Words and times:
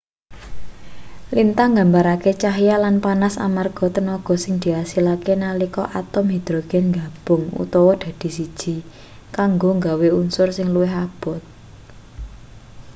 lintang 1.37 1.69
nggambarake 1.73 2.31
cahya 2.43 2.75
lan 2.83 2.95
panas 3.05 3.35
amarga 3.47 3.85
tenaga 3.95 4.35
sing 4.43 4.53
diasilake 4.63 5.33
nalika 5.43 5.83
atom 6.01 6.25
hidrogen 6.35 6.83
nggabung 6.91 7.43
utawa 7.63 7.93
dadi 8.03 8.29
siji 8.37 8.75
kanggo 9.35 9.69
nggawe 9.77 10.07
unsur 10.21 10.49
sing 10.57 10.67
luwih 10.75 10.93
abot 11.05 11.41